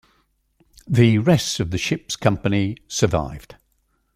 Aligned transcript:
The 0.87 1.19
rest 1.19 1.59
of 1.59 1.69
the 1.69 1.77
ship's 1.77 2.15
company 2.15 2.77
survived. 2.87 3.53